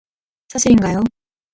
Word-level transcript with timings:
사실인가요? 0.49 1.03